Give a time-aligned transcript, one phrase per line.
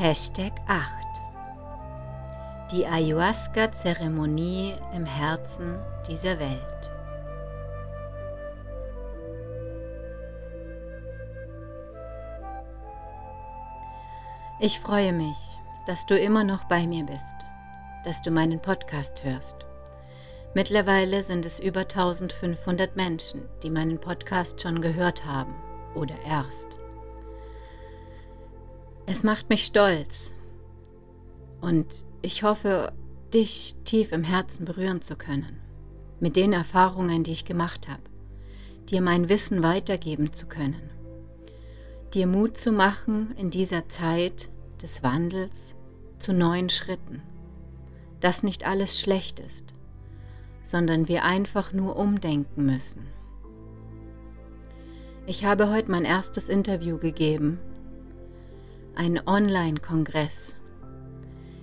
[0.00, 0.88] Hashtag 8
[2.70, 5.76] Die Ayahuasca-Zeremonie im Herzen
[6.08, 6.92] dieser Welt.
[14.60, 15.58] Ich freue mich,
[15.88, 17.34] dass du immer noch bei mir bist,
[18.04, 19.66] dass du meinen Podcast hörst.
[20.54, 25.56] Mittlerweile sind es über 1500 Menschen, die meinen Podcast schon gehört haben
[25.96, 26.78] oder erst.
[29.10, 30.34] Es macht mich stolz.
[31.62, 32.92] Und ich hoffe,
[33.32, 35.60] dich tief im Herzen berühren zu können,
[36.20, 38.02] mit den Erfahrungen, die ich gemacht habe,
[38.90, 40.90] dir mein Wissen weitergeben zu können,
[42.12, 44.50] dir Mut zu machen in dieser Zeit
[44.82, 45.74] des Wandels
[46.18, 47.22] zu neuen Schritten,
[48.20, 49.72] dass nicht alles schlecht ist,
[50.62, 53.06] sondern wir einfach nur umdenken müssen.
[55.24, 57.58] Ich habe heute mein erstes Interview gegeben
[58.98, 60.56] ein Online-Kongress,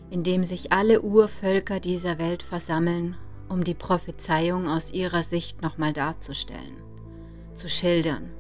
[0.10, 3.18] in dem sich alle Urvölker dieser Welt versammeln,
[3.50, 6.78] um die Prophezeiung aus ihrer Sicht nochmal darzustellen,
[7.54, 8.32] zu schildern.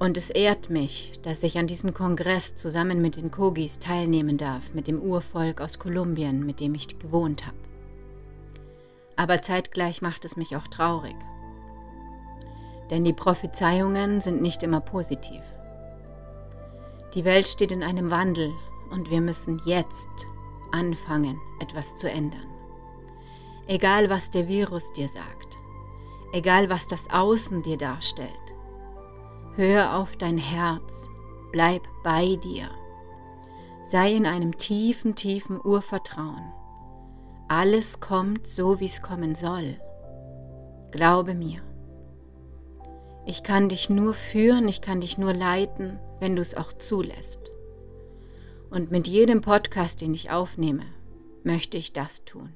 [0.00, 4.74] Und es ehrt mich, dass ich an diesem Kongress zusammen mit den Kogis teilnehmen darf,
[4.74, 7.56] mit dem Urvolk aus Kolumbien, mit dem ich gewohnt habe.
[9.14, 11.16] Aber zeitgleich macht es mich auch traurig.
[12.90, 15.42] Denn die Prophezeiungen sind nicht immer positiv.
[17.14, 18.52] Die Welt steht in einem Wandel
[18.90, 20.08] und wir müssen jetzt
[20.70, 22.46] anfangen, etwas zu ändern.
[23.66, 25.58] Egal was der Virus dir sagt,
[26.32, 28.30] egal was das Außen dir darstellt,
[29.56, 31.08] hör auf dein Herz,
[31.52, 32.68] bleib bei dir.
[33.84, 36.52] Sei in einem tiefen, tiefen Urvertrauen.
[37.48, 39.80] Alles kommt so, wie es kommen soll.
[40.92, 41.60] Glaube mir.
[43.26, 47.50] Ich kann dich nur führen, ich kann dich nur leiten, wenn du es auch zulässt.
[48.70, 50.84] Und mit jedem Podcast, den ich aufnehme,
[51.42, 52.52] möchte ich das tun.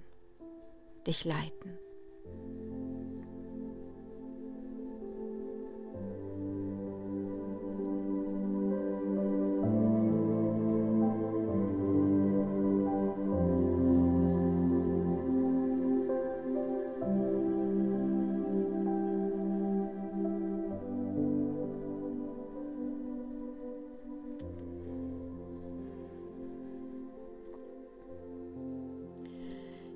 [1.06, 1.76] Dich leiten.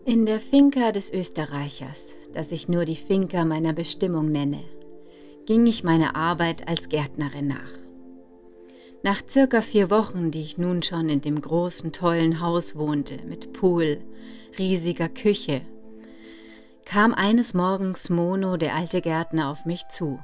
[0.09, 4.65] In der Finca des Österreichers, das ich nur die Finca meiner Bestimmung nenne,
[5.45, 7.75] ging ich meiner Arbeit als Gärtnerin nach.
[9.03, 13.53] Nach circa vier Wochen, die ich nun schon in dem großen, tollen Haus wohnte, mit
[13.53, 13.99] Pool,
[14.59, 15.61] riesiger Küche,
[16.87, 20.19] kam eines Morgens Mono, der alte Gärtner, auf mich zu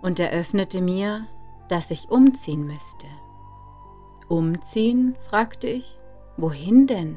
[0.00, 1.26] und eröffnete mir,
[1.68, 3.08] dass ich umziehen müsste.
[4.28, 5.16] Umziehen?
[5.28, 5.98] fragte ich.
[6.36, 7.16] Wohin denn?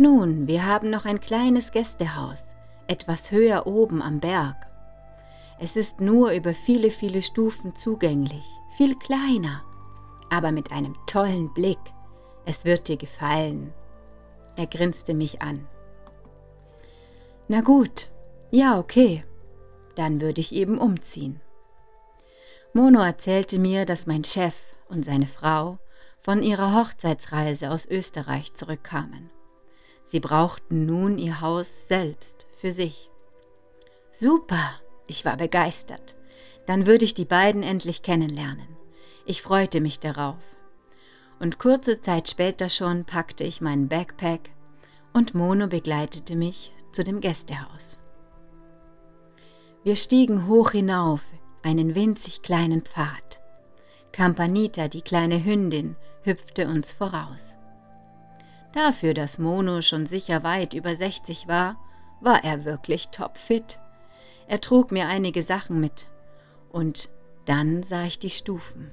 [0.00, 2.54] Nun, wir haben noch ein kleines Gästehaus,
[2.86, 4.56] etwas höher oben am Berg.
[5.58, 8.46] Es ist nur über viele, viele Stufen zugänglich,
[8.78, 9.62] viel kleiner,
[10.30, 11.76] aber mit einem tollen Blick.
[12.46, 13.74] Es wird dir gefallen.
[14.56, 15.68] Er grinste mich an.
[17.48, 18.08] Na gut,
[18.50, 19.22] ja, okay,
[19.96, 21.42] dann würde ich eben umziehen.
[22.72, 24.54] Mono erzählte mir, dass mein Chef
[24.88, 25.78] und seine Frau
[26.22, 29.28] von ihrer Hochzeitsreise aus Österreich zurückkamen.
[30.10, 33.08] Sie brauchten nun ihr Haus selbst für sich.
[34.10, 34.72] Super,
[35.06, 36.16] ich war begeistert.
[36.66, 38.66] Dann würde ich die beiden endlich kennenlernen.
[39.24, 40.42] Ich freute mich darauf.
[41.38, 44.50] Und kurze Zeit später schon packte ich meinen Backpack
[45.12, 48.02] und Mono begleitete mich zu dem Gästehaus.
[49.84, 51.20] Wir stiegen hoch hinauf,
[51.62, 53.40] einen winzig kleinen Pfad.
[54.10, 55.94] Campanita, die kleine Hündin,
[56.24, 57.59] hüpfte uns voraus.
[58.72, 61.76] Dafür, dass Mono schon sicher weit über 60 war,
[62.20, 63.80] war er wirklich topfit.
[64.46, 66.06] Er trug mir einige Sachen mit.
[66.70, 67.08] Und
[67.46, 68.90] dann sah ich die Stufen.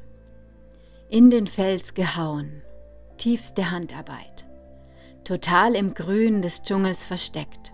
[1.10, 2.64] In den Fels gehauen,
[3.18, 4.46] tiefste Handarbeit.
[5.24, 7.74] Total im Grün des Dschungels versteckt,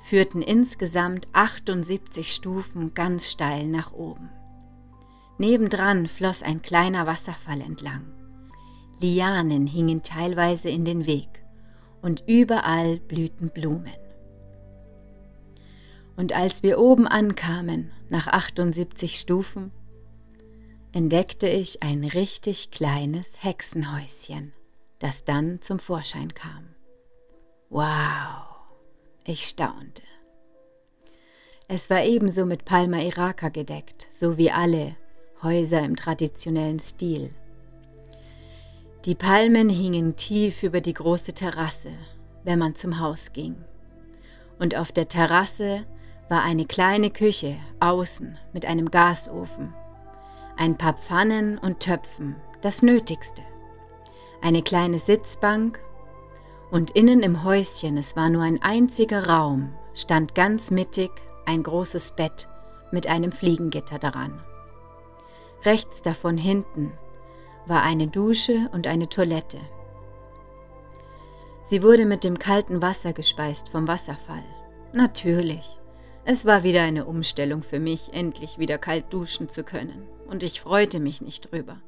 [0.00, 4.30] führten insgesamt 78 Stufen ganz steil nach oben.
[5.38, 8.06] Nebendran floss ein kleiner Wasserfall entlang.
[9.00, 11.33] Lianen hingen teilweise in den Weg
[12.04, 13.96] und überall blühten Blumen.
[16.16, 19.72] Und als wir oben ankamen, nach 78 Stufen,
[20.92, 24.52] entdeckte ich ein richtig kleines Hexenhäuschen,
[24.98, 26.66] das dann zum Vorschein kam.
[27.70, 28.44] Wow,
[29.24, 30.02] ich staunte.
[31.68, 34.94] Es war ebenso mit Palma Iraka gedeckt, so wie alle
[35.42, 37.34] Häuser im traditionellen Stil
[39.04, 41.90] Die Palmen hingen tief über die große Terrasse,
[42.42, 43.62] wenn man zum Haus ging.
[44.58, 45.84] Und auf der Terrasse
[46.30, 49.74] war eine kleine Küche außen mit einem Gasofen,
[50.56, 53.42] ein paar Pfannen und Töpfen, das Nötigste,
[54.40, 55.80] eine kleine Sitzbank
[56.70, 61.10] und innen im Häuschen, es war nur ein einziger Raum, stand ganz mittig
[61.44, 62.48] ein großes Bett
[62.90, 64.42] mit einem Fliegengitter daran.
[65.62, 66.92] Rechts davon hinten
[67.66, 69.58] war eine Dusche und eine Toilette.
[71.64, 74.44] Sie wurde mit dem kalten Wasser gespeist vom Wasserfall.
[74.92, 75.78] Natürlich.
[76.26, 80.60] Es war wieder eine Umstellung für mich, endlich wieder kalt duschen zu können, und ich
[80.60, 81.80] freute mich nicht drüber.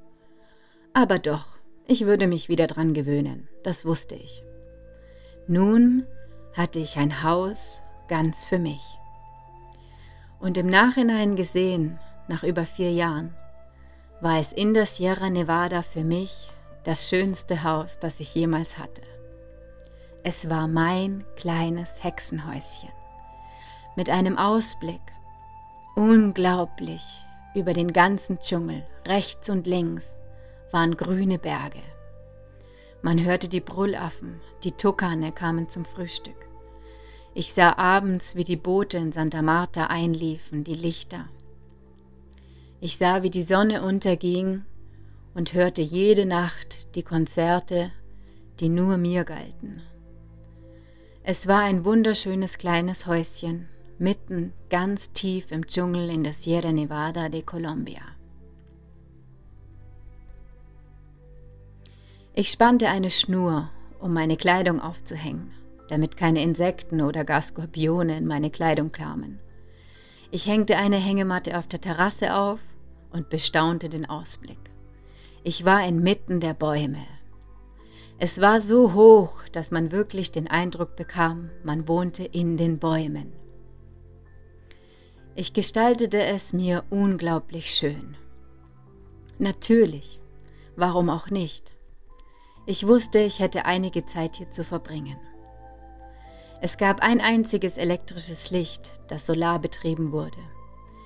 [0.93, 1.57] Aber doch,
[1.87, 4.43] ich würde mich wieder dran gewöhnen, das wusste ich.
[5.47, 6.07] Nun
[6.55, 8.99] hatte ich ein Haus ganz für mich.
[10.39, 13.35] Und im Nachhinein gesehen, nach über vier Jahren,
[14.21, 16.51] war es in der Sierra Nevada für mich
[16.85, 19.03] das schönste Haus, das ich jemals hatte.
[20.23, 22.89] Es war mein kleines Hexenhäuschen
[23.97, 25.01] mit einem Ausblick,
[25.95, 27.03] unglaublich,
[27.55, 30.21] über den ganzen Dschungel, rechts und links
[30.71, 31.81] waren grüne Berge.
[33.01, 36.49] Man hörte die Brüllaffen, die Tukane kamen zum Frühstück.
[37.33, 41.29] Ich sah abends, wie die Boote in Santa Marta einliefen, die Lichter.
[42.81, 44.65] Ich sah, wie die Sonne unterging
[45.35, 47.91] und hörte jede Nacht die Konzerte,
[48.61, 49.83] die nur mir galten.
[51.23, 53.69] Es war ein wunderschönes kleines Häuschen,
[53.99, 58.03] mitten ganz tief im Dschungel in der Sierra Nevada de Colombia.
[62.35, 65.57] Ich spannte eine Schnur, um meine Kleidung aufzuhängen
[65.89, 69.39] damit keine Insekten oder gar Skorpione in meine Kleidung kamen.
[70.31, 72.61] Ich hängte eine Hängematte auf der Terrasse auf
[73.11, 74.59] und bestaunte den Ausblick.
[75.45, 77.07] Ich war inmitten der Bäume.
[78.19, 83.33] Es war so hoch, dass man wirklich den Eindruck bekam, man wohnte in den Bäumen.
[85.35, 88.17] Ich gestaltete es mir unglaublich schön.
[89.39, 90.19] Natürlich,
[90.77, 91.73] warum auch nicht?
[92.65, 95.19] Ich wusste, ich hätte einige Zeit hier zu verbringen.
[96.67, 100.41] Es gab ein einziges elektrisches Licht, das solarbetrieben wurde.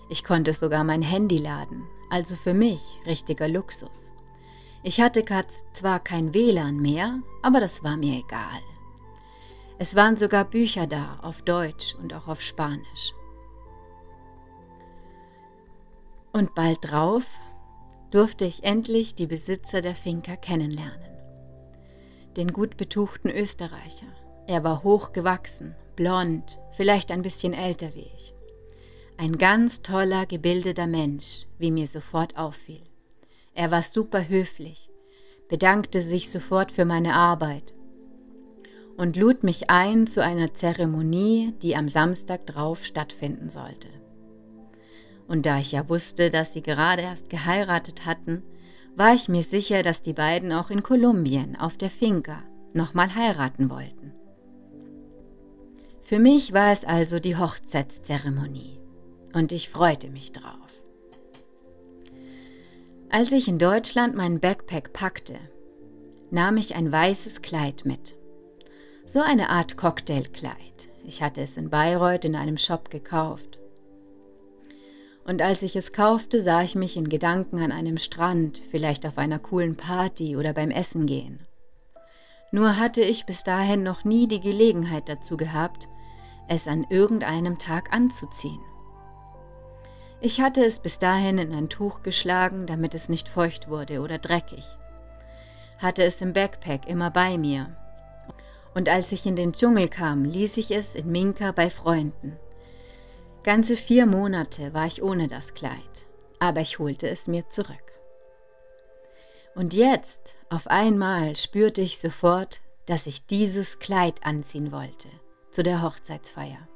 [0.09, 4.11] Ich konnte sogar mein Handy laden, also für mich richtiger Luxus.
[4.83, 5.23] Ich hatte
[5.75, 8.63] zwar kein WLAN mehr, aber das war mir egal.
[9.79, 13.13] Es waren sogar Bücher da, auf Deutsch und auch auf Spanisch.
[16.33, 17.27] Und bald drauf
[18.11, 21.19] durfte ich endlich die Besitzer der Finca kennenlernen.
[22.39, 24.07] Den gut betuchten Österreicher,
[24.47, 28.35] er war hochgewachsen, blond, vielleicht ein bisschen älter wie ich.
[29.17, 32.83] Ein ganz toller, gebildeter Mensch, wie mir sofort auffiel.
[33.55, 34.89] Er war super höflich,
[35.49, 37.75] bedankte sich sofort für meine Arbeit
[38.97, 43.89] und lud mich ein zu einer Zeremonie, die am Samstag drauf stattfinden sollte.
[45.27, 48.43] Und da ich ja wusste, dass sie gerade erst geheiratet hatten,
[48.97, 52.43] war ich mir sicher, dass die beiden auch in Kolumbien auf der Finca
[52.75, 54.13] nochmal heiraten wollten.
[56.11, 58.81] Für mich war es also die Hochzeitszeremonie
[59.33, 60.83] und ich freute mich drauf.
[63.11, 65.37] Als ich in Deutschland meinen Backpack packte,
[66.33, 68.17] nahm ich ein weißes Kleid mit.
[69.07, 70.89] So eine Art Cocktailkleid.
[71.07, 73.61] Ich hatte es in Bayreuth in einem Shop gekauft.
[75.23, 79.17] Und als ich es kaufte, sah ich mich in Gedanken an einem Strand, vielleicht auf
[79.17, 81.47] einer coolen Party oder beim Essen gehen.
[82.51, 85.87] Nur hatte ich bis dahin noch nie die Gelegenheit dazu gehabt,
[86.51, 88.61] es an irgendeinem Tag anzuziehen.
[90.21, 94.19] Ich hatte es bis dahin in ein Tuch geschlagen, damit es nicht feucht wurde oder
[94.19, 94.65] dreckig.
[95.79, 97.77] Hatte es im Backpack immer bei mir.
[98.75, 102.37] Und als ich in den Dschungel kam, ließ ich es in Minka bei Freunden.
[103.45, 106.07] Ganze vier Monate war ich ohne das Kleid,
[106.41, 107.93] aber ich holte es mir zurück.
[109.55, 115.09] Und jetzt, auf einmal, spürte ich sofort, dass ich dieses Kleid anziehen wollte
[115.51, 116.69] zu der Hochzeitsfeier.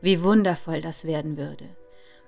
[0.00, 1.68] Wie wundervoll das werden würde.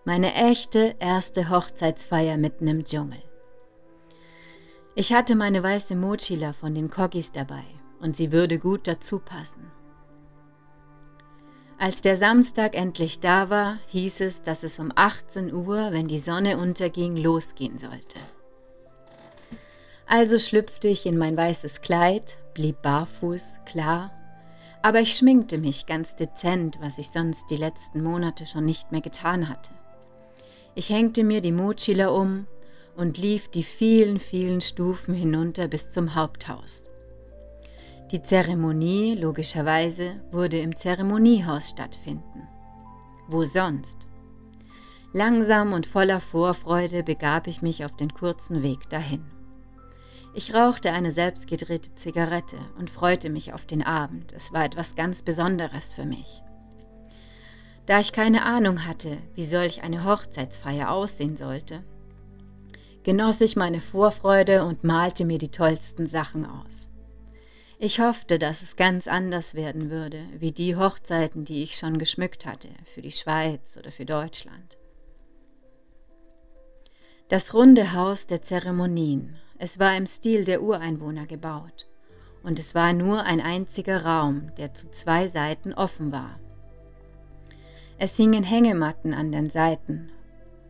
[0.05, 3.23] Meine echte erste Hochzeitsfeier mitten im Dschungel.
[4.95, 7.65] Ich hatte meine weiße Mochila von den Kogis dabei
[8.01, 9.71] und sie würde gut dazu passen.
[11.79, 16.19] Als der Samstag endlich da war, hieß es, dass es um 18 Uhr, wenn die
[16.19, 18.19] Sonne unterging, losgehen sollte.
[20.07, 24.13] Also schlüpfte ich in mein weißes Kleid, blieb barfuß, klar
[24.87, 29.01] aber ich schminkte mich ganz dezent, was ich sonst die letzten Monate schon nicht mehr
[29.01, 29.73] getan hatte.
[30.77, 32.47] Ich hängte mir die Mochila um
[32.97, 36.89] und lief die vielen, vielen Stufen hinunter bis zum Haupthaus.
[38.13, 42.47] Die Zeremonie, logischerweise, würde im Zeremoniehaus stattfinden.
[43.27, 44.07] Wo sonst?
[45.13, 49.25] Langsam und voller Vorfreude begab ich mich auf den kurzen Weg dahin.
[50.37, 54.35] Ich rauchte eine selbstgedrehte Zigarette und freute mich auf den Abend.
[54.35, 56.43] Es war etwas ganz Besonderes für mich.
[57.87, 61.83] Da ich keine Ahnung hatte, wie solch eine Hochzeitsfeier aussehen sollte,
[63.03, 66.91] genoss ich meine Vorfreude und malte mir die tollsten Sachen aus.
[67.79, 72.45] Ich hoffte, dass es ganz anders werden würde, wie die Hochzeiten, die ich schon geschmückt
[72.45, 74.77] hatte, für die Schweiz oder für Deutschland.
[77.29, 81.89] Das runde Haus der Zeremonien es war im Stil der Ureinwohner gebaut,
[82.43, 86.39] und es war nur ein einziger Raum, der zu zwei Seiten offen war.
[87.99, 90.11] Es hingen Hängematten an den Seiten,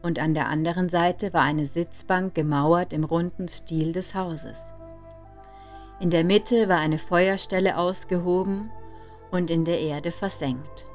[0.02, 4.59] und an der anderen Seite war eine Sitzbank gemauert im runden Stil des Hauses.
[5.99, 8.71] In der Mitte war eine Feuerstelle ausgehoben
[9.31, 10.87] und in der Erde versenkt.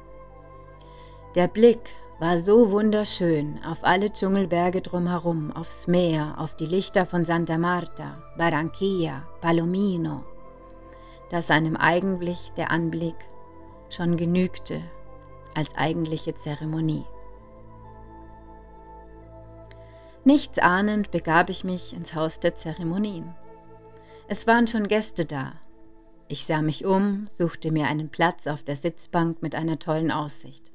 [1.34, 1.90] Der Blick
[2.22, 8.22] war so wunderschön auf alle Dschungelberge drumherum, aufs Meer, auf die Lichter von Santa Marta,
[8.38, 10.22] Barranquilla, Palomino,
[11.30, 13.16] dass einem eigentlich der Anblick
[13.90, 14.80] schon genügte
[15.56, 17.04] als eigentliche Zeremonie.
[20.22, 23.34] Nichts ahnend begab ich mich ins Haus der Zeremonien.
[24.28, 25.54] Es waren schon Gäste da.
[26.28, 30.72] Ich sah mich um, suchte mir einen Platz auf der Sitzbank mit einer tollen Aussicht.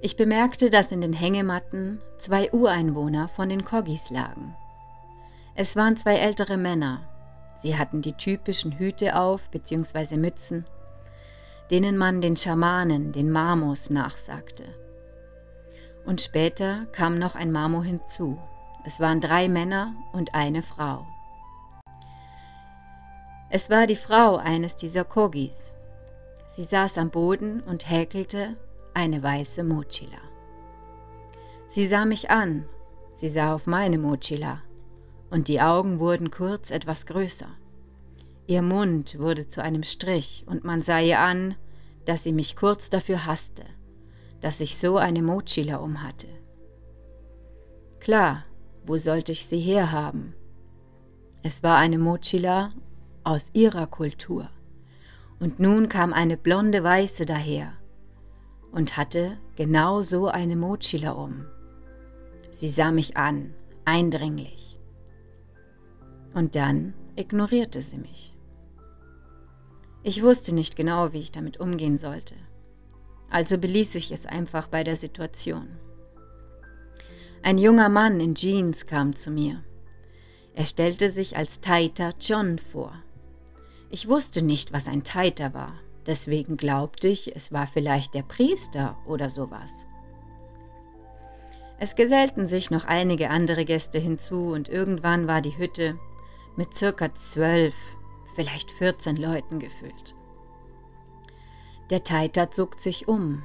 [0.00, 4.54] Ich bemerkte, dass in den Hängematten zwei Ureinwohner von den Koggis lagen.
[5.54, 7.00] Es waren zwei ältere Männer.
[7.58, 10.16] Sie hatten die typischen Hüte auf bzw.
[10.18, 10.66] Mützen,
[11.70, 14.64] denen man den Schamanen, den Mamos, nachsagte.
[16.04, 18.38] Und später kam noch ein Mamo hinzu.
[18.84, 21.06] Es waren drei Männer und eine Frau.
[23.48, 25.72] Es war die Frau eines dieser Kogis.
[26.48, 28.56] Sie saß am Boden und häkelte
[28.96, 30.18] eine weiße Mochila.
[31.68, 32.64] Sie sah mich an,
[33.12, 34.62] sie sah auf meine Mochila,
[35.30, 37.48] und die Augen wurden kurz etwas größer.
[38.46, 41.56] Ihr Mund wurde zu einem Strich, und man sah ihr an,
[42.06, 43.64] dass sie mich kurz dafür hasste,
[44.40, 46.28] dass ich so eine Mochila umhatte.
[48.00, 48.44] Klar,
[48.86, 50.34] wo sollte ich sie herhaben?
[51.42, 52.72] Es war eine Mochila
[53.24, 54.48] aus ihrer Kultur.
[55.38, 57.74] Und nun kam eine blonde Weiße daher,
[58.76, 61.46] und hatte genau so eine Mochila um.
[62.50, 63.54] Sie sah mich an,
[63.86, 64.78] eindringlich.
[66.34, 68.36] Und dann ignorierte sie mich.
[70.02, 72.34] Ich wusste nicht genau, wie ich damit umgehen sollte.
[73.30, 75.68] Also beließ ich es einfach bei der Situation.
[77.42, 79.64] Ein junger Mann in Jeans kam zu mir.
[80.52, 82.92] Er stellte sich als Taita John vor.
[83.88, 85.72] Ich wusste nicht, was ein Taita war,
[86.06, 89.86] Deswegen glaubte ich, es war vielleicht der Priester oder sowas.
[91.78, 95.98] Es gesellten sich noch einige andere Gäste hinzu und irgendwann war die Hütte
[96.56, 97.74] mit circa zwölf,
[98.34, 100.14] vielleicht 14 Leuten gefüllt.
[101.90, 103.42] Der Taita zog sich um.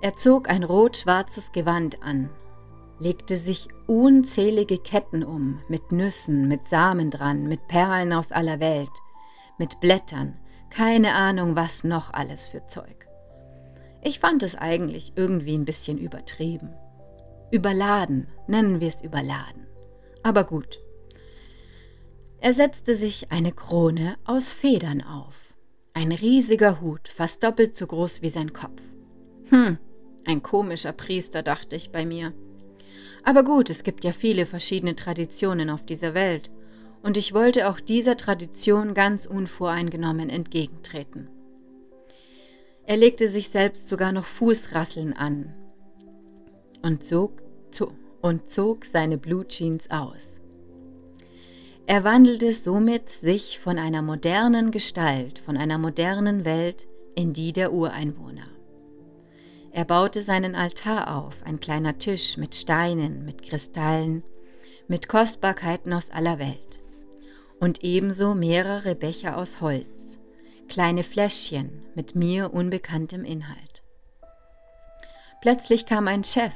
[0.00, 2.30] Er zog ein rot-schwarzes Gewand an,
[2.98, 8.90] legte sich unzählige Ketten um, mit Nüssen, mit Samen dran, mit Perlen aus aller Welt,
[9.58, 10.38] mit Blättern,
[10.70, 13.06] keine Ahnung, was noch alles für Zeug.
[14.02, 16.74] Ich fand es eigentlich irgendwie ein bisschen übertrieben.
[17.50, 19.66] Überladen, nennen wir es überladen.
[20.22, 20.80] Aber gut.
[22.40, 25.34] Er setzte sich eine Krone aus Federn auf.
[25.94, 28.82] Ein riesiger Hut, fast doppelt so groß wie sein Kopf.
[29.48, 29.78] Hm,
[30.26, 32.32] ein komischer Priester, dachte ich bei mir.
[33.24, 36.50] Aber gut, es gibt ja viele verschiedene Traditionen auf dieser Welt
[37.06, 41.28] und ich wollte auch dieser Tradition ganz unvoreingenommen entgegentreten.
[42.84, 45.54] Er legte sich selbst sogar noch Fußrasseln an
[46.82, 47.40] und zog,
[48.22, 50.40] und zog seine Blue Jeans aus.
[51.86, 57.72] Er wandelte somit sich von einer modernen Gestalt, von einer modernen Welt in die der
[57.72, 58.48] Ureinwohner.
[59.70, 64.24] Er baute seinen Altar auf, ein kleiner Tisch mit Steinen, mit Kristallen,
[64.88, 66.80] mit Kostbarkeiten aus aller Welt
[67.60, 70.18] und ebenso mehrere Becher aus Holz,
[70.68, 73.82] kleine Fläschchen mit mir unbekanntem Inhalt.
[75.40, 76.52] Plötzlich kam ein Chef,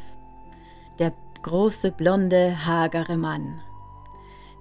[0.99, 3.61] der große, blonde, hagere Mann,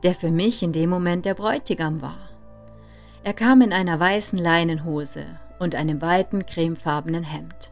[0.03, 2.29] der für mich in dem Moment der Bräutigam war.
[3.23, 5.25] Er kam in einer weißen Leinenhose
[5.59, 7.71] und einem weiten cremefarbenen Hemd.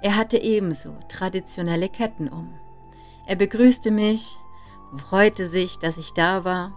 [0.00, 2.54] Er hatte ebenso traditionelle Ketten um.
[3.26, 4.38] Er begrüßte mich
[4.96, 6.72] freute sich, dass ich da war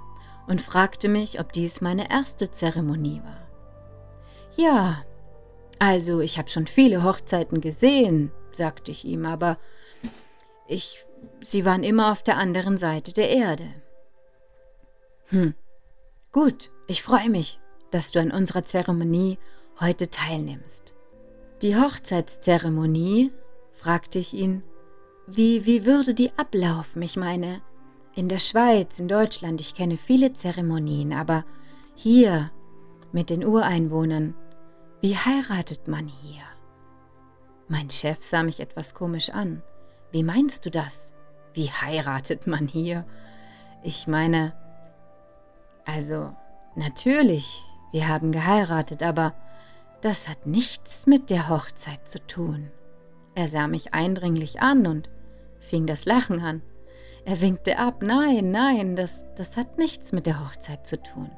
[0.48, 3.48] und fragte mich, ob dies meine erste Zeremonie war.
[4.57, 5.03] Ja,
[5.79, 9.57] also ich habe schon viele Hochzeiten gesehen, sagte ich ihm, aber
[10.67, 11.05] ich,
[11.45, 13.67] sie waren immer auf der anderen Seite der Erde.
[15.27, 15.53] Hm,
[16.31, 17.60] gut, ich freue mich,
[17.91, 19.39] dass du an unserer Zeremonie
[19.79, 20.93] heute teilnimmst.
[21.62, 23.31] Die Hochzeitszeremonie,
[23.74, 24.63] fragte ich ihn,
[25.27, 27.01] wie, wie würde die ablaufen?
[27.01, 27.62] Ich meine,
[28.15, 31.46] in der Schweiz, in Deutschland, ich kenne viele Zeremonien, aber
[31.96, 32.51] hier
[33.12, 34.36] mit den Ureinwohnern,
[35.01, 36.44] wie heiratet man hier?
[37.68, 39.63] Mein Chef sah mich etwas komisch an.
[40.12, 41.12] Wie meinst du das?
[41.53, 43.06] Wie heiratet man hier?
[43.84, 44.53] Ich meine,
[45.86, 46.36] also
[46.75, 49.34] natürlich, wir haben geheiratet, aber
[50.01, 52.72] das hat nichts mit der Hochzeit zu tun.
[53.36, 55.10] Er sah mich eindringlich an und
[55.60, 56.62] fing das Lachen an.
[57.25, 58.01] Er winkte ab.
[58.01, 61.30] Nein, nein, das, das hat nichts mit der Hochzeit zu tun.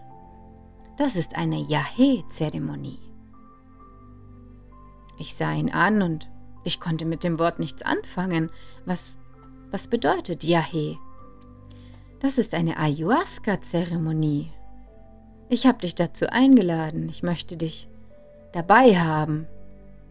[0.97, 2.99] Das ist eine Yahe-Zeremonie.
[5.17, 6.29] Ich sah ihn an und
[6.63, 8.49] ich konnte mit dem Wort nichts anfangen.
[8.85, 9.15] Was,
[9.71, 10.97] was bedeutet Yahe?
[12.19, 14.51] Das ist eine Ayahuasca-Zeremonie.
[15.49, 17.09] Ich habe dich dazu eingeladen.
[17.09, 17.89] Ich möchte dich
[18.53, 19.45] dabei haben.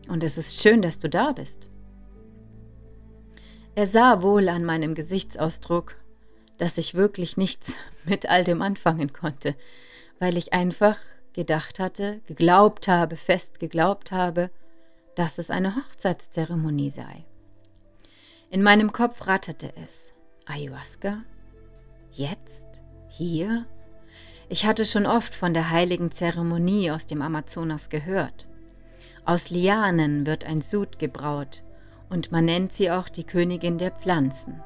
[0.08, 1.68] Und es ist schön, dass du da bist.
[3.74, 5.96] Er sah wohl an meinem Gesichtsausdruck,
[6.58, 7.74] dass ich wirklich nichts
[8.04, 9.54] mit all dem anfangen konnte,
[10.18, 10.98] weil ich einfach
[11.32, 14.50] gedacht hatte, geglaubt habe, fest geglaubt habe,
[15.14, 17.24] dass es eine Hochzeitszeremonie sei.
[18.50, 20.12] In meinem Kopf ratterte es.
[20.44, 21.22] Ayahuasca?
[22.10, 22.82] Jetzt?
[23.08, 23.64] Hier?
[24.50, 28.46] Ich hatte schon oft von der heiligen Zeremonie aus dem Amazonas gehört.
[29.24, 31.62] Aus Lianen wird ein Sud gebraut,
[32.12, 34.62] und man nennt sie auch die Königin der Pflanzen.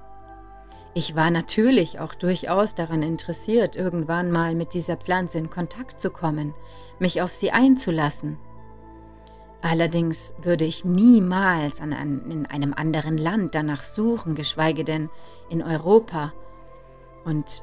[0.95, 6.11] Ich war natürlich auch durchaus daran interessiert, irgendwann mal mit dieser Pflanze in Kontakt zu
[6.11, 6.55] kommen,
[6.99, 8.37] mich auf sie einzulassen.
[9.63, 15.09] Allerdings würde ich niemals an ein, in einem anderen Land danach suchen, geschweige denn
[15.49, 16.33] in Europa.
[17.25, 17.63] Und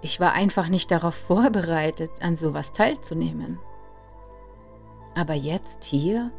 [0.00, 3.58] ich war einfach nicht darauf vorbereitet, an sowas teilzunehmen.
[5.14, 6.30] Aber jetzt hier,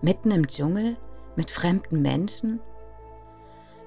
[0.00, 0.96] mitten im Dschungel,
[1.36, 2.60] mit fremden Menschen?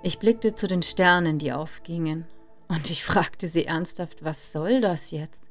[0.02, 2.26] Ich blickte zu den Sternen, die aufgingen,
[2.70, 5.44] und ich fragte sie ernsthaft, was soll das jetzt?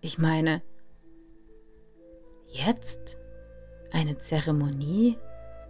[0.00, 0.62] Ich meine,
[2.46, 3.18] jetzt?
[3.92, 5.18] Eine Zeremonie?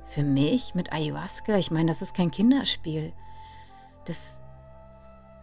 [0.04, 1.56] Für mich mit Ayahuasca?
[1.56, 3.12] Ich meine, das ist kein Kinderspiel.
[4.04, 4.40] Das.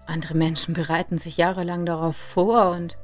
[0.08, 2.96] Andere Menschen bereiten sich jahrelang darauf vor und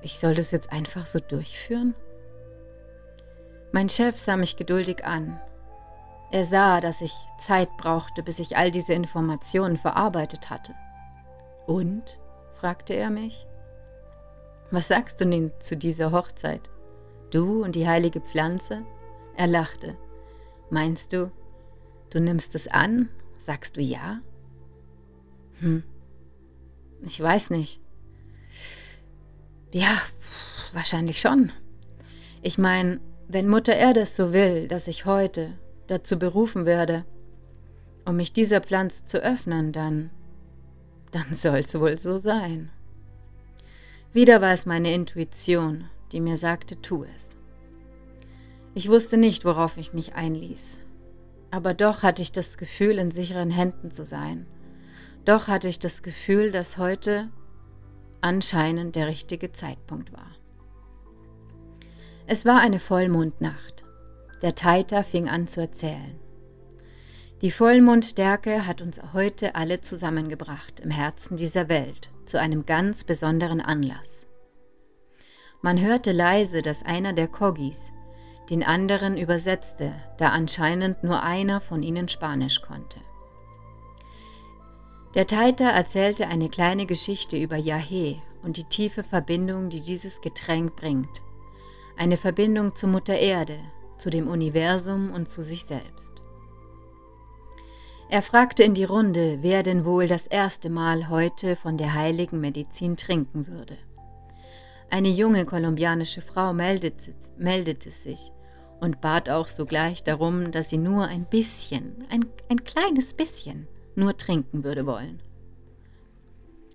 [0.00, 1.94] ich soll das jetzt einfach so durchführen?
[3.72, 5.40] Mein Chef sah mich geduldig an
[6.30, 10.74] er sah, dass ich Zeit brauchte, bis ich all diese Informationen verarbeitet hatte.
[11.66, 12.18] Und?
[12.54, 13.46] fragte er mich.
[14.70, 16.68] Was sagst du denn zu dieser Hochzeit?
[17.30, 18.84] Du und die heilige Pflanze?
[19.36, 19.96] Er lachte.
[20.70, 21.30] Meinst du,
[22.10, 23.08] du nimmst es an?
[23.38, 24.20] Sagst du ja?
[25.60, 25.84] Hm.
[27.02, 27.80] Ich weiß nicht.
[29.72, 29.96] Ja,
[30.72, 31.52] wahrscheinlich schon.
[32.42, 37.04] Ich meine, wenn Mutter Erde es so will, dass ich heute, dazu berufen werde,
[38.04, 40.10] um mich dieser Pflanze zu öffnen, dann,
[41.10, 42.70] dann soll es wohl so sein.
[44.12, 47.36] Wieder war es meine Intuition, die mir sagte, tu es.
[48.74, 50.80] Ich wusste nicht, worauf ich mich einließ,
[51.50, 54.46] aber doch hatte ich das Gefühl, in sicheren Händen zu sein.
[55.24, 57.28] Doch hatte ich das Gefühl, dass heute
[58.20, 60.30] anscheinend der richtige Zeitpunkt war.
[62.26, 63.77] Es war eine Vollmondnacht.
[64.42, 66.18] Der Taita fing an zu erzählen.
[67.42, 73.60] Die Vollmondstärke hat uns heute alle zusammengebracht im Herzen dieser Welt zu einem ganz besonderen
[73.60, 74.26] Anlass.
[75.60, 77.92] Man hörte leise, dass einer der Kogis
[78.50, 83.00] den anderen übersetzte, da anscheinend nur einer von ihnen Spanisch konnte.
[85.14, 90.76] Der Taita erzählte eine kleine Geschichte über Yahe und die tiefe Verbindung, die dieses Getränk
[90.76, 91.22] bringt.
[91.96, 93.58] Eine Verbindung zur Mutter Erde,
[93.98, 96.22] zu dem Universum und zu sich selbst.
[98.10, 102.40] Er fragte in die Runde, wer denn wohl das erste Mal heute von der heiligen
[102.40, 103.76] Medizin trinken würde.
[104.88, 108.32] Eine junge kolumbianische Frau meldete, meldete sich
[108.80, 114.16] und bat auch sogleich darum, dass sie nur ein bisschen, ein, ein kleines bisschen, nur
[114.16, 115.20] trinken würde wollen.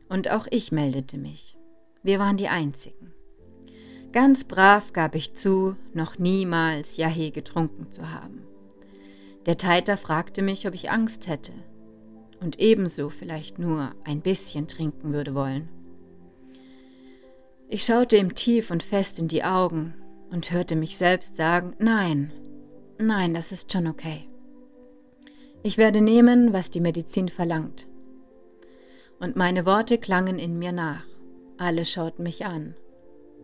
[0.09, 1.57] Und auch ich meldete mich.
[2.03, 3.12] Wir waren die Einzigen.
[4.13, 8.43] Ganz brav gab ich zu, noch niemals Yahe getrunken zu haben.
[9.47, 11.51] Der Teiter fragte mich, ob ich Angst hätte.
[12.39, 15.69] und ebenso vielleicht nur ein bisschen trinken würde wollen.
[17.69, 19.93] Ich schaute ihm tief und fest in die Augen
[20.29, 22.33] und hörte mich selbst sagen, nein,
[22.99, 24.27] nein, das ist schon okay.
[25.63, 27.87] Ich werde nehmen, was die Medizin verlangt.
[29.21, 31.05] Und meine Worte klangen in mir nach.
[31.57, 32.75] Alle schauten mich an.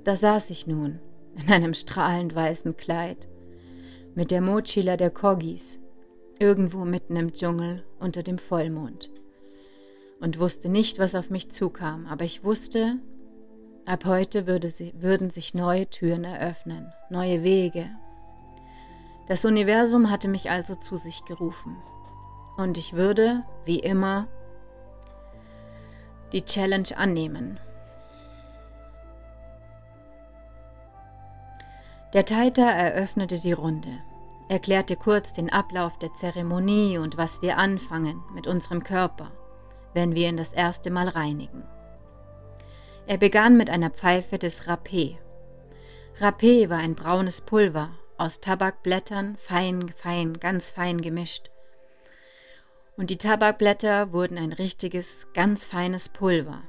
[0.04, 1.00] Da saß ich nun,
[1.36, 3.28] in einem strahlend weißen Kleid,
[4.16, 5.80] mit der Mochila der Kogis,
[6.40, 9.12] irgendwo mitten im Dschungel unter dem Vollmond.
[10.22, 12.98] Und wusste nicht, was auf mich zukam, aber ich wusste,
[13.86, 17.90] ab heute würde sie, würden sich neue Türen eröffnen, neue Wege.
[19.28, 21.78] Das Universum hatte mich also zu sich gerufen.
[22.58, 24.28] Und ich würde, wie immer,
[26.34, 27.60] die Challenge annehmen
[32.14, 34.00] Der Taiter eröffnete die Runde,
[34.48, 39.32] erklärte kurz den Ablauf der Zeremonie und was wir anfangen mit unserem Körper,
[39.94, 41.64] wenn wir ihn das erste Mal reinigen.
[43.06, 45.18] Er begann mit einer Pfeife des Rapé.
[46.20, 51.52] Rapé war ein braunes Pulver aus Tabakblättern, fein, fein, ganz fein gemischt.
[52.98, 56.64] Und die Tabakblätter wurden ein richtiges, ganz feines Pulver.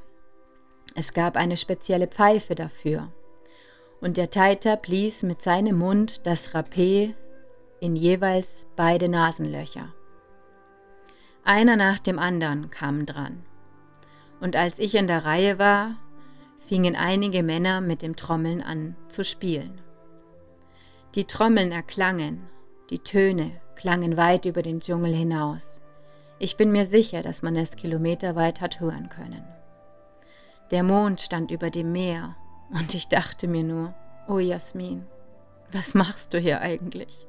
[0.94, 3.10] Es gab eine spezielle Pfeife dafür,
[4.00, 7.14] und der Taiter blies mit seinem Mund das Rapé
[7.80, 9.92] in jeweils beide Nasenlöcher.
[11.44, 13.42] Einer nach dem anderen kam dran.
[14.40, 15.96] Und als ich in der Reihe war,
[16.66, 19.80] fingen einige Männer mit dem Trommeln an zu spielen.
[21.14, 22.48] Die Trommeln erklangen,
[22.90, 25.80] die Töne klangen weit über den Dschungel hinaus.
[26.38, 29.44] Ich bin mir sicher, dass man es kilometerweit hat hören können.
[30.70, 32.36] Der Mond stand über dem Meer
[32.72, 33.94] und ich dachte mir nur,
[34.28, 35.04] oh Jasmin,
[35.72, 37.26] was machst du hier eigentlich?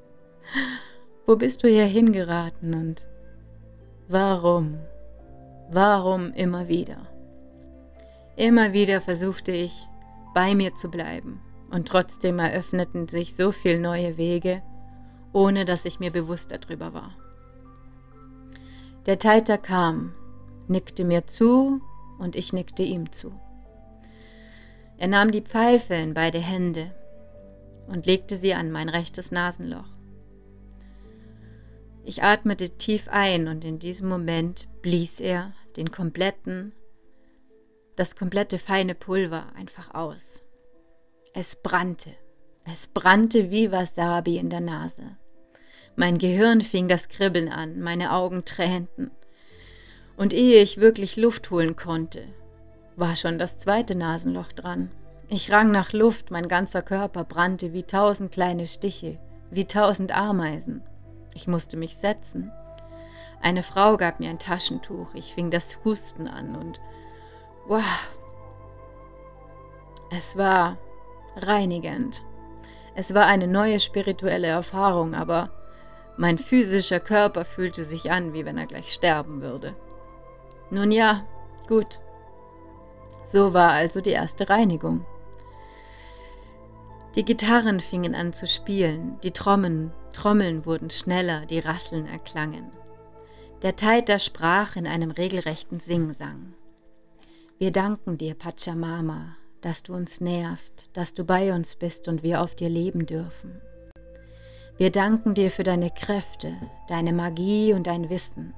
[1.25, 3.05] Wo bist du hier hingeraten und
[4.07, 4.79] warum?
[5.71, 7.07] Warum immer wieder?
[8.35, 9.87] Immer wieder versuchte ich,
[10.33, 14.61] bei mir zu bleiben, und trotzdem eröffneten sich so viele neue Wege,
[15.33, 17.15] ohne dass ich mir bewusst darüber war.
[19.05, 20.13] Der Teiter kam,
[20.67, 21.81] nickte mir zu
[22.19, 23.31] und ich nickte ihm zu.
[25.01, 26.91] Er nahm die Pfeife in beide Hände
[27.87, 29.89] und legte sie an mein rechtes Nasenloch.
[32.03, 36.73] Ich atmete tief ein und in diesem Moment blies er den kompletten,
[37.95, 40.43] das komplette feine Pulver einfach aus.
[41.33, 42.11] Es brannte.
[42.63, 45.17] Es brannte wie Wasabi in der Nase.
[45.95, 49.09] Mein Gehirn fing das Kribbeln an, meine Augen tränten.
[50.15, 52.27] Und ehe ich wirklich Luft holen konnte,
[53.01, 54.91] war schon das zweite Nasenloch dran.
[55.27, 59.17] Ich rang nach Luft, mein ganzer Körper brannte wie tausend kleine Stiche,
[59.49, 60.83] wie tausend Ameisen.
[61.33, 62.51] Ich musste mich setzen.
[63.41, 66.79] Eine Frau gab mir ein Taschentuch, ich fing das Husten an und
[67.67, 67.81] wow,
[70.11, 70.77] es war
[71.37, 72.21] reinigend.
[72.93, 75.49] Es war eine neue spirituelle Erfahrung, aber
[76.17, 79.73] mein physischer Körper fühlte sich an, wie wenn er gleich sterben würde.
[80.69, 81.25] Nun ja,
[81.67, 82.00] gut,
[83.31, 85.05] so war also die erste Reinigung.
[87.15, 92.71] Die Gitarren fingen an zu spielen, die Trommeln, Trommeln wurden schneller, die Rasseln erklangen.
[93.61, 96.53] Der Taiter sprach in einem regelrechten Singsang.
[97.57, 102.41] Wir danken dir, Pachamama, dass du uns näherst, dass du bei uns bist und wir
[102.41, 103.61] auf dir leben dürfen.
[104.77, 106.55] Wir danken dir für deine Kräfte,
[106.87, 108.55] deine Magie und dein Wissen.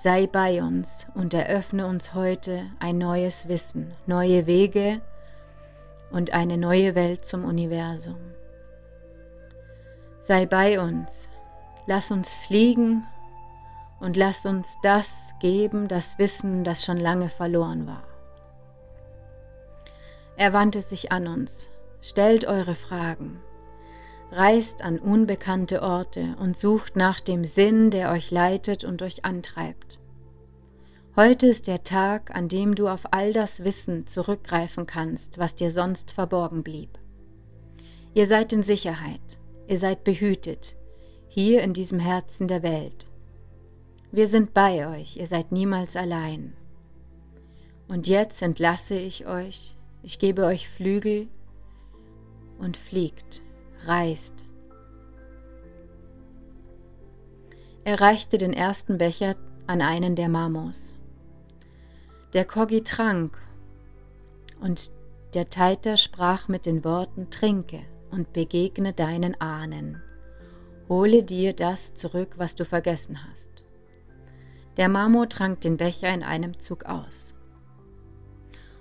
[0.00, 5.00] Sei bei uns und eröffne uns heute ein neues Wissen, neue Wege
[6.12, 8.20] und eine neue Welt zum Universum.
[10.20, 11.28] Sei bei uns,
[11.88, 13.08] lass uns fliegen
[13.98, 18.04] und lass uns das geben, das Wissen, das schon lange verloren war.
[20.36, 21.70] Er wandte sich an uns,
[22.02, 23.40] stellt eure Fragen,
[24.30, 30.00] reist an unbekannte Orte und sucht nach dem Sinn, der euch leitet und euch antreibt.
[31.16, 35.70] Heute ist der Tag, an dem du auf all das Wissen zurückgreifen kannst, was dir
[35.70, 36.98] sonst verborgen blieb.
[38.14, 40.76] Ihr seid in Sicherheit, ihr seid behütet,
[41.28, 43.06] hier in diesem Herzen der Welt.
[44.12, 46.54] Wir sind bei euch, ihr seid niemals allein.
[47.88, 51.28] Und jetzt entlasse ich euch, ich gebe euch Flügel
[52.58, 53.42] und fliegt
[53.84, 54.44] reist.
[57.84, 59.36] Er reichte den ersten Becher
[59.66, 60.94] an einen der Mamos.
[62.34, 63.38] Der Kogi trank,
[64.60, 64.90] und
[65.34, 70.02] der Taiter sprach mit den Worten Trinke und begegne deinen Ahnen.
[70.88, 73.64] Hole dir das zurück, was du vergessen hast.
[74.78, 77.34] Der Marmor trank den Becher in einem Zug aus.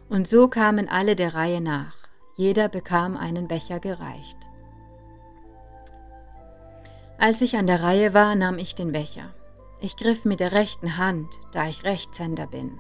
[0.10, 1.98] Und so kamen alle der Reihe nach.
[2.38, 4.38] Jeder bekam einen Becher gereicht.
[7.18, 9.34] Als ich an der Reihe war, nahm ich den Becher.
[9.80, 12.78] Ich griff mit der rechten Hand, da ich Rechtshänder bin.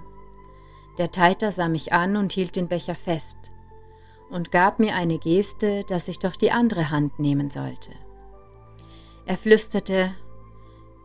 [0.97, 3.51] Der Teiter sah mich an und hielt den Becher fest
[4.29, 7.91] und gab mir eine Geste, dass ich doch die andere Hand nehmen sollte.
[9.25, 10.13] Er flüsterte,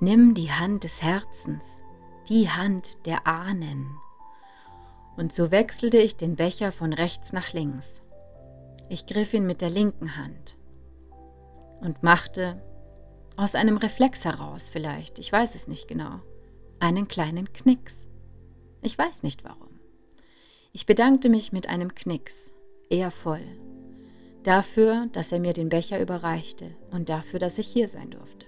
[0.01, 1.81] Nimm die Hand des Herzens,
[2.29, 3.87] die Hand der Ahnen.
[5.17, 8.03] Und so wechselte ich den Becher von rechts nach links.
[8.89, 10.57] Ich griff ihn mit der linken Hand
[11.81, 12.61] und machte,
[13.37, 16.21] aus einem Reflex heraus vielleicht, ich weiß es nicht genau,
[16.81, 18.07] einen kleinen Knicks.
[18.83, 19.81] Ich weiß nicht warum.
[20.73, 22.53] Ich bedankte mich mit einem Knicks,
[22.91, 23.45] eher voll,
[24.43, 28.47] dafür, dass er mir den Becher überreichte und dafür, dass ich hier sein durfte.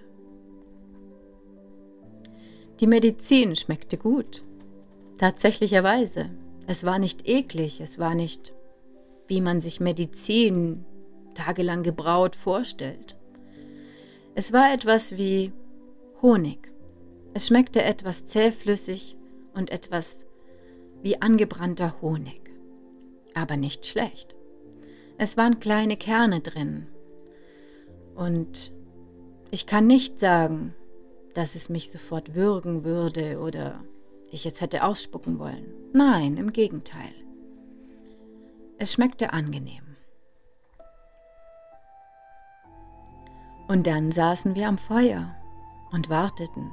[2.80, 4.42] Die Medizin schmeckte gut.
[5.18, 6.30] Tatsächlicherweise.
[6.66, 8.52] Es war nicht eklig, es war nicht,
[9.28, 10.84] wie man sich Medizin
[11.34, 13.16] tagelang gebraut vorstellt.
[14.36, 15.52] Es war etwas wie
[16.20, 16.72] Honig.
[17.34, 19.16] Es schmeckte etwas zähflüssig
[19.54, 20.26] und etwas
[21.02, 22.40] wie angebrannter Honig.
[23.34, 24.34] Aber nicht schlecht.
[25.18, 26.88] Es waren kleine Kerne drin.
[28.16, 28.72] Und
[29.52, 30.74] ich kann nicht sagen,
[31.34, 33.84] dass es mich sofort würgen würde oder
[34.32, 35.72] ich es hätte ausspucken wollen.
[35.92, 37.12] Nein, im Gegenteil.
[38.78, 39.83] Es schmeckte angenehm.
[43.74, 45.34] Und dann saßen wir am Feuer
[45.90, 46.70] und warteten.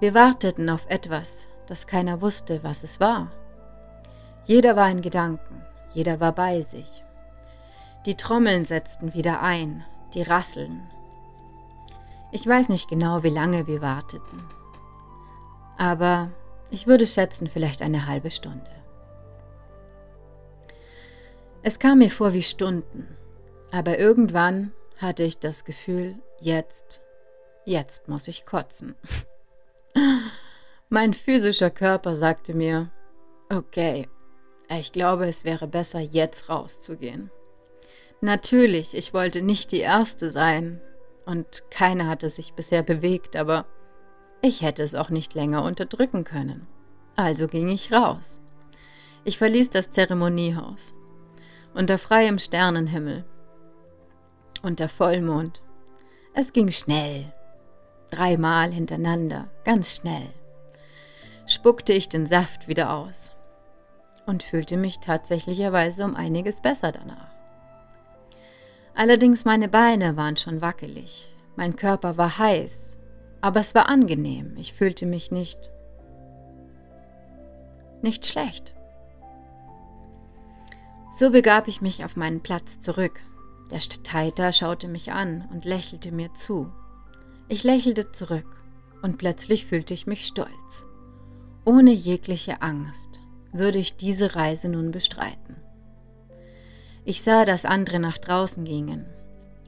[0.00, 3.30] Wir warteten auf etwas, das keiner wusste, was es war.
[4.46, 5.62] Jeder war in Gedanken,
[5.94, 7.04] jeder war bei sich.
[8.04, 10.90] Die Trommeln setzten wieder ein, die Rasseln,
[12.32, 14.42] ich weiß nicht genau, wie lange wir warteten.
[15.78, 16.30] Aber
[16.68, 18.72] ich würde schätzen, vielleicht eine halbe Stunde.
[21.62, 23.06] Es kam mir vor wie Stunden,
[23.70, 27.02] aber irgendwann hatte ich das Gefühl, jetzt,
[27.64, 28.94] jetzt muss ich kotzen.
[30.88, 32.90] Mein physischer Körper sagte mir,
[33.50, 34.08] okay,
[34.68, 37.30] ich glaube, es wäre besser, jetzt rauszugehen.
[38.20, 40.80] Natürlich, ich wollte nicht die Erste sein,
[41.26, 43.66] und keiner hatte sich bisher bewegt, aber
[44.42, 46.66] ich hätte es auch nicht länger unterdrücken können.
[47.16, 48.40] Also ging ich raus.
[49.24, 50.94] Ich verließ das Zeremoniehaus.
[51.74, 53.24] Unter freiem Sternenhimmel.
[54.66, 55.62] Unter Vollmond.
[56.34, 57.32] Es ging schnell.
[58.10, 60.26] Dreimal hintereinander, ganz schnell.
[61.46, 63.30] Spuckte ich den Saft wieder aus
[64.26, 67.30] und fühlte mich tatsächlicherweise um einiges besser danach.
[68.96, 72.96] Allerdings meine Beine waren schon wackelig, mein Körper war heiß,
[73.40, 75.70] aber es war angenehm, ich fühlte mich nicht
[78.02, 78.74] nicht schlecht.
[81.12, 83.20] So begab ich mich auf meinen Platz zurück.
[83.70, 86.72] Der Teiter schaute mich an und lächelte mir zu.
[87.48, 88.62] Ich lächelte zurück
[89.02, 90.86] und plötzlich fühlte ich mich stolz.
[91.64, 93.20] Ohne jegliche Angst
[93.52, 95.56] würde ich diese Reise nun bestreiten.
[97.04, 99.06] Ich sah, dass andere nach draußen gingen,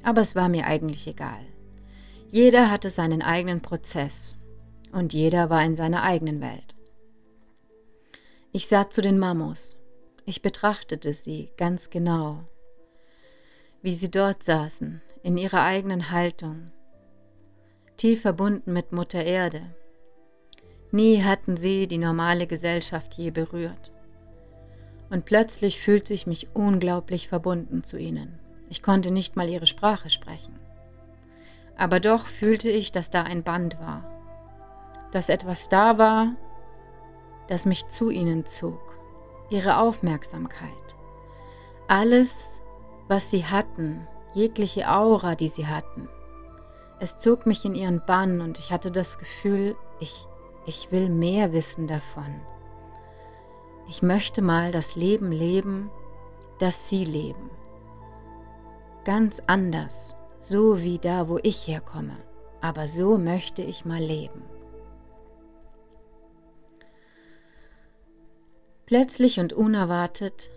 [0.02, 1.40] aber es war mir eigentlich egal.
[2.30, 4.37] Jeder hatte seinen eigenen Prozess
[4.92, 6.74] und jeder war in seiner eigenen Welt.
[8.52, 9.78] Ich sah zu den Mamos.
[10.24, 12.44] Ich betrachtete sie ganz genau,
[13.82, 16.70] wie sie dort saßen, in ihrer eigenen Haltung,
[17.96, 19.62] tief verbunden mit Mutter Erde.
[20.90, 23.92] Nie hatten sie die normale Gesellschaft je berührt.
[25.10, 28.38] Und plötzlich fühlte ich mich unglaublich verbunden zu ihnen.
[28.70, 30.54] Ich konnte nicht mal ihre Sprache sprechen.
[31.76, 34.04] Aber doch fühlte ich, dass da ein Band war,
[35.12, 36.34] dass etwas da war,
[37.48, 38.98] das mich zu ihnen zog,
[39.50, 40.96] ihre Aufmerksamkeit.
[41.86, 42.57] Alles,
[43.08, 46.08] was sie hatten, jegliche Aura, die sie hatten.
[47.00, 50.26] Es zog mich in ihren Bann und ich hatte das Gefühl, ich,
[50.66, 52.40] ich will mehr wissen davon.
[53.88, 55.90] Ich möchte mal das Leben leben,
[56.58, 57.50] das Sie leben.
[59.04, 62.16] Ganz anders, so wie da, wo ich herkomme,
[62.60, 64.42] aber so möchte ich mal leben.
[68.84, 70.50] Plötzlich und unerwartet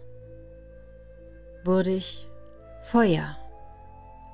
[1.64, 2.28] wurde ich
[2.84, 3.38] Feuer.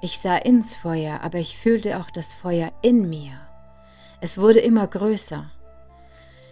[0.01, 3.39] Ich sah ins Feuer, aber ich fühlte auch das Feuer in mir.
[4.21, 5.51] Es wurde immer größer.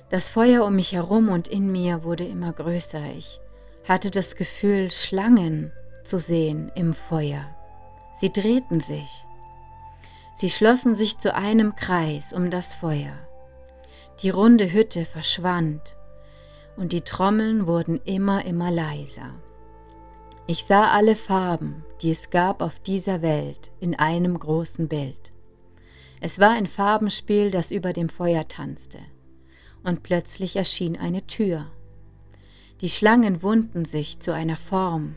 [0.10, 3.04] Das Feuer um mich herum und in mir wurde immer größer.
[3.18, 3.40] Ich
[3.88, 5.72] hatte das Gefühl, Schlangen
[6.04, 7.46] zu sehen im Feuer.
[8.20, 9.26] Sie drehten sich.
[10.36, 13.14] Sie schlossen sich zu einem Kreis um das Feuer.
[14.22, 15.96] Die runde Hütte verschwand
[16.78, 19.34] und die Trommeln wurden immer, immer leiser.
[20.48, 25.32] Ich sah alle Farben, die es gab auf dieser Welt, in einem großen Bild.
[26.22, 29.00] Es war ein Farbenspiel, das über dem Feuer tanzte,
[29.84, 31.72] und plötzlich erschien eine Tür.
[32.82, 35.16] Die Schlangen wunden sich zu einer Form.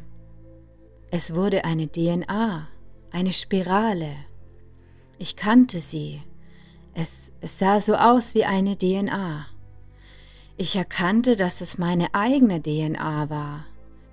[1.10, 2.66] Es wurde eine DNA,
[3.10, 4.16] eine Spirale.
[5.18, 6.22] Ich kannte sie.
[6.94, 9.46] Es, es sah so aus wie eine DNA.
[10.56, 13.66] Ich erkannte, dass es meine eigene DNA war,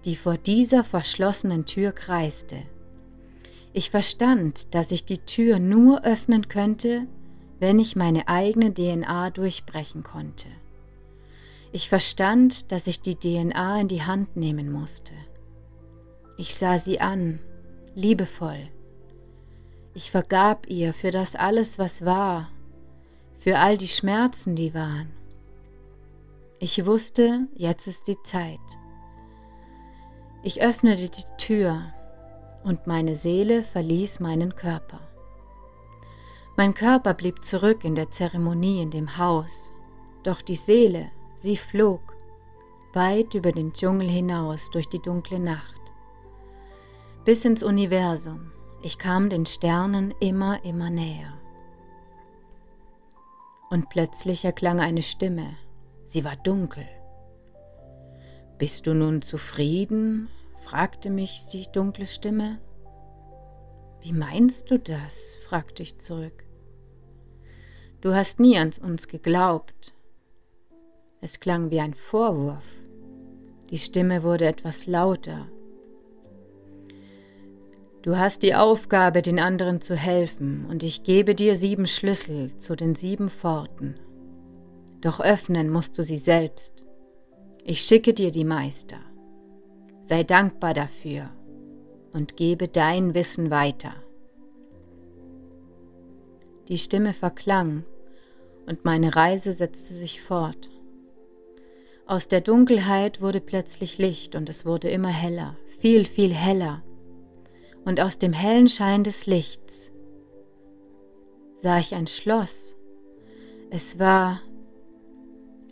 [0.05, 2.61] die vor dieser verschlossenen Tür kreiste.
[3.73, 7.07] Ich verstand, dass ich die Tür nur öffnen könnte,
[7.59, 10.47] wenn ich meine eigene DNA durchbrechen konnte.
[11.71, 15.13] Ich verstand, dass ich die DNA in die Hand nehmen musste.
[16.37, 17.39] Ich sah sie an,
[17.95, 18.69] liebevoll.
[19.93, 22.49] Ich vergab ihr für das alles, was war,
[23.39, 25.09] für all die Schmerzen, die waren.
[26.59, 28.59] Ich wusste, jetzt ist die Zeit.
[30.45, 31.81] Ich öffnete die Tür
[32.63, 34.99] und meine Seele verließ meinen Körper.
[36.55, 39.71] Mein Körper blieb zurück in der Zeremonie in dem Haus,
[40.21, 42.15] doch die Seele Sie flog
[42.93, 45.81] weit über den Dschungel hinaus durch die dunkle Nacht.
[47.25, 48.51] Bis ins Universum.
[48.83, 51.33] Ich kam den Sternen immer, immer näher.
[53.71, 55.55] Und plötzlich erklang eine Stimme.
[56.05, 56.85] Sie war dunkel.
[58.57, 60.29] Bist du nun zufrieden?
[60.63, 62.59] fragte mich die dunkle Stimme.
[64.01, 65.37] Wie meinst du das?
[65.47, 66.45] fragte ich zurück.
[68.01, 69.93] Du hast nie an uns geglaubt,
[71.21, 72.63] es klang wie ein Vorwurf.
[73.71, 75.47] Die Stimme wurde etwas lauter.
[78.03, 82.75] Du hast die Aufgabe, den anderen zu helfen, und ich gebe dir sieben Schlüssel zu
[82.75, 83.95] den sieben Pforten.
[85.01, 86.84] Doch öffnen musst du sie selbst.
[87.67, 88.99] Ich schicke dir die Meister.
[90.05, 91.31] Sei dankbar dafür
[92.13, 93.95] und gebe dein Wissen weiter.
[96.67, 97.83] Die Stimme verklang
[98.67, 100.69] und meine Reise setzte sich fort.
[102.05, 106.83] Aus der Dunkelheit wurde plötzlich Licht und es wurde immer heller, viel, viel heller.
[107.83, 109.91] Und aus dem hellen Schein des Lichts
[111.55, 112.75] sah ich ein Schloss.
[113.71, 114.41] Es war,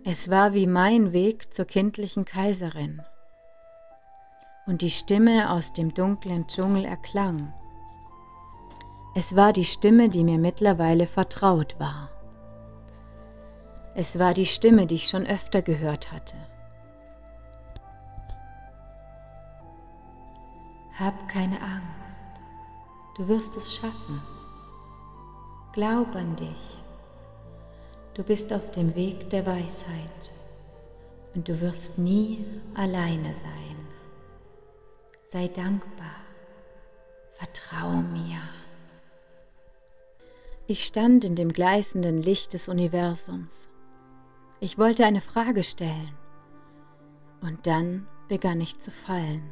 [0.05, 3.01] es war wie mein Weg zur kindlichen Kaiserin.
[4.65, 7.53] Und die Stimme aus dem dunklen Dschungel erklang.
[9.15, 12.09] Es war die Stimme, die mir mittlerweile vertraut war.
[13.95, 16.35] Es war die Stimme, die ich schon öfter gehört hatte.
[20.99, 22.31] Hab keine Angst,
[23.17, 24.21] du wirst es schaffen.
[25.73, 26.82] Glaub an dich.
[28.13, 30.31] Du bist auf dem Weg der Weisheit
[31.33, 32.45] und du wirst nie
[32.75, 33.77] alleine sein.
[35.23, 36.15] Sei dankbar,
[37.33, 38.39] vertraue mir.
[40.67, 43.69] Ich stand in dem gleißenden Licht des Universums
[44.63, 46.13] ich wollte eine Frage stellen.
[47.41, 49.51] Und dann begann ich zu fallen.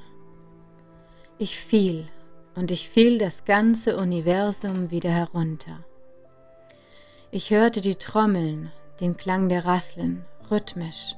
[1.37, 2.07] Ich fiel
[2.55, 5.83] und ich fiel das ganze Universum wieder herunter.
[7.33, 11.15] Ich hörte die Trommeln, den Klang der Rasseln, rhythmisch.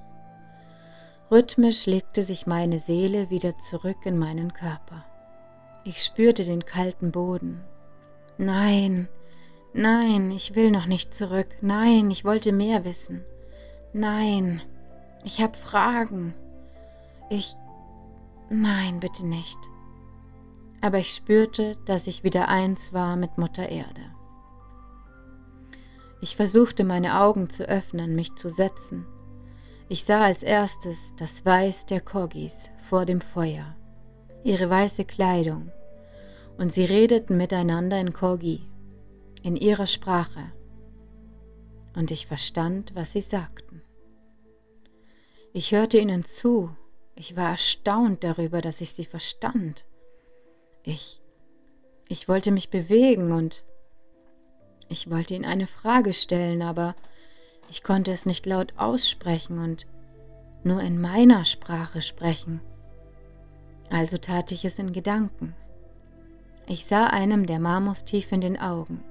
[1.32, 5.06] Rhythmisch legte sich meine Seele wieder zurück in meinen Körper.
[5.84, 7.64] Ich spürte den kalten Boden.
[8.38, 9.10] Nein,
[9.74, 11.48] nein, ich will noch nicht zurück.
[11.62, 13.26] Nein, ich wollte mehr wissen.
[13.92, 14.62] Nein,
[15.24, 16.36] ich habe Fragen.
[17.32, 17.56] Ich...
[18.50, 19.58] Nein, bitte nicht.
[20.80, 24.02] Aber ich spürte, dass ich wieder eins war mit Mutter Erde.
[26.24, 29.06] Ich versuchte meine Augen zu öffnen, mich zu setzen.
[29.90, 33.76] Ich sah als erstes das Weiß der Kogis vor dem Feuer,
[34.46, 35.70] ihre weiße Kleidung,
[36.58, 38.62] und sie redeten miteinander in Kogi,
[39.42, 40.54] in ihrer Sprache.
[41.94, 43.82] Und ich verstand, was sie sagten.
[45.52, 46.74] Ich hörte ihnen zu.
[47.16, 49.84] Ich war erstaunt darüber, dass ich sie verstand.
[50.84, 51.22] Ich.
[52.08, 53.66] Ich wollte mich bewegen und.
[54.90, 56.96] Ich wollte ihnen eine Frage stellen, aber
[57.70, 59.88] ich konnte es nicht laut aussprechen und
[60.64, 62.62] nur in meiner Sprache sprechen.
[63.90, 65.56] Also tat ich es in Gedanken.
[66.68, 69.04] Ich sah einem der Marmos tief in den Augen.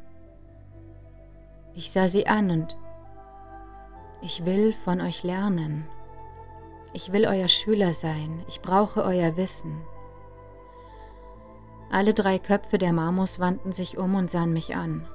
[1.75, 2.77] Ich sah sie an und
[4.23, 5.85] ich will von euch lernen.
[6.93, 9.81] Ich will euer Schüler sein, ich brauche euer Wissen.
[11.91, 15.07] Alle drei Köpfe der Marmos wandten sich um und sahen mich an.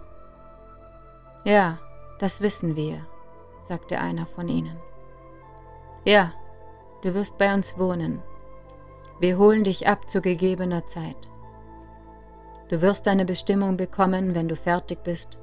[1.48, 1.80] Ja,
[2.20, 3.08] das wissen wir,
[3.64, 4.76] sagte einer von ihnen.
[6.04, 6.34] Ja,
[7.04, 8.22] du wirst bei uns wohnen.
[9.22, 11.30] Wir holen dich ab zu gegebener Zeit.
[12.68, 15.40] Du wirst deine Bestimmung bekommen, wenn du fertig bist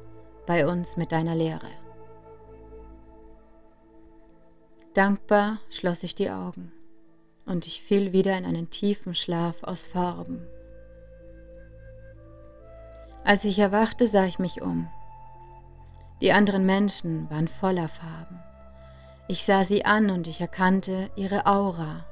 [0.47, 1.71] bei uns mit deiner Lehre.
[4.93, 6.71] Dankbar schloss ich die Augen
[7.47, 10.47] und ich fiel wieder in einen tiefen Schlaf aus Farben.
[13.25, 14.91] Als ich erwachte, sah ich mich um.
[16.21, 18.41] Die anderen Menschen waren voller Farben.
[19.27, 22.05] Ich sah sie an und ich erkannte ihre Aura.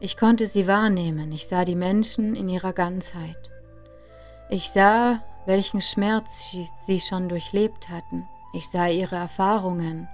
[0.00, 3.50] Ich konnte sie wahrnehmen, ich sah die Menschen in ihrer Ganzheit.
[4.50, 8.26] Ich sah, welchen Schmerz sie schon durchlebt hatten.
[8.52, 10.08] Ich sah ihre Erfahrungen.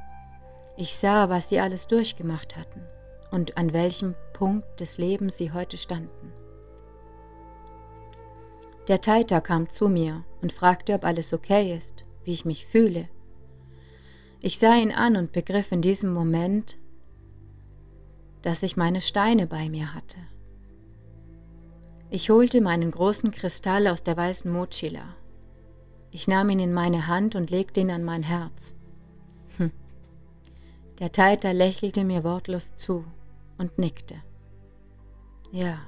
[0.77, 2.83] Ich sah, was sie alles durchgemacht hatten
[3.31, 6.33] und an welchem Punkt des Lebens sie heute standen.
[8.89, 13.09] Der Taita kam zu mir und fragte, ob alles okay ist, wie ich mich fühle.
[14.43, 16.79] Ich sah ihn an und begriff in diesem Moment,
[18.43, 20.17] dass ich meine Steine bei mir hatte.
[22.09, 25.15] Ich holte meinen großen Kristall aus der weißen Mochila.
[26.11, 28.75] Ich nahm ihn in meine Hand und legte ihn an mein Herz.
[29.59, 29.71] Hm.
[30.99, 33.05] Der Taita lächelte mir wortlos zu
[33.59, 34.17] und nickte.
[35.53, 35.79] Ja.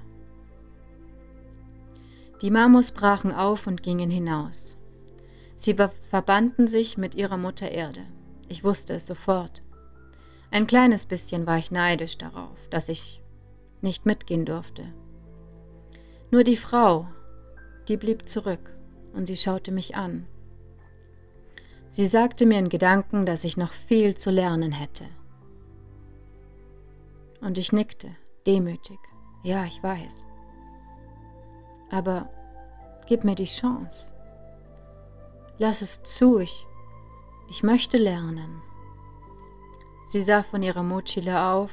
[2.40, 4.76] Die Mamos brachen auf und gingen hinaus.
[5.62, 8.00] Sie verbanden sich mit ihrer Mutter Erde.
[8.48, 9.62] Ich wusste es sofort.
[10.50, 13.22] Ein kleines bisschen war ich neidisch darauf, dass ich
[13.80, 14.82] nicht mitgehen durfte.
[16.32, 17.06] Nur die Frau,
[17.86, 18.74] die blieb zurück
[19.12, 20.26] und sie schaute mich an.
[21.90, 25.04] Sie sagte mir in Gedanken, dass ich noch viel zu lernen hätte.
[27.40, 28.08] Und ich nickte,
[28.48, 28.98] demütig.
[29.44, 30.24] Ja, ich weiß.
[31.88, 32.28] Aber
[33.06, 34.12] gib mir die Chance.
[35.58, 36.66] Lass es zu, ich,
[37.48, 38.62] ich möchte lernen.
[40.06, 41.70] Sie sah von ihrer Mochila auf,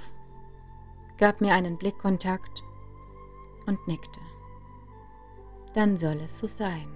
[1.18, 2.64] gab mir einen Blickkontakt
[3.66, 4.22] und nickte.
[5.74, 6.90] Dann soll es so sein.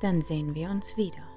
[0.00, 1.31] Dann sehen wir uns wieder.